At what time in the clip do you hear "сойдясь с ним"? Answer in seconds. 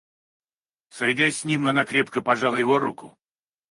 0.89-1.67